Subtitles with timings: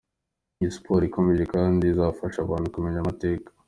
[0.57, 3.49] Ni siporo ikomeye kandi izafasha abantu kumenya amateka.